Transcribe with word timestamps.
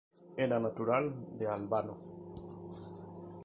Era 0.45 0.57
natural 0.59 1.11
de 1.37 1.45
Albano. 1.47 1.95